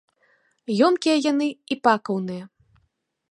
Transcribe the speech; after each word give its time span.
Ёмкія 0.87 1.17
яны 1.31 1.47
й 1.51 1.75
пакаўныя. 1.87 2.43